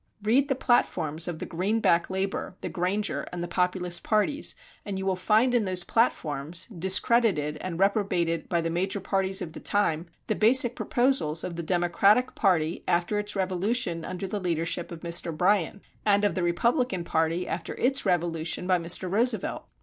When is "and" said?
3.31-3.43, 4.83-4.97, 7.57-7.77, 16.03-16.23